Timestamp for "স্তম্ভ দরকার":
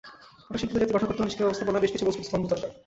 2.29-2.69